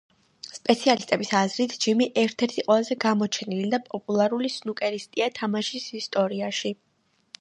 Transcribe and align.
სპეციალისტების 0.53 1.33
აზრით, 1.39 1.75
ჯიმი 1.83 2.07
ერთ-ერთი 2.23 2.65
ყველაზე 2.69 2.97
გამოჩენილი 3.05 3.69
და 3.75 3.81
პოპულარული 3.91 4.51
სნუკერისტია 4.55 5.29
თამაშის 5.41 5.87
ისტორიაში. 6.01 6.75